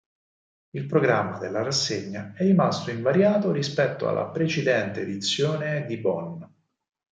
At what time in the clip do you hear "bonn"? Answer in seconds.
5.97-6.43